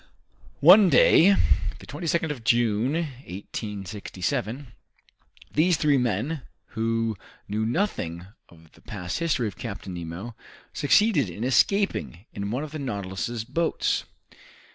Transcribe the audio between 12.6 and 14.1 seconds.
of the "Nautilus's" boats.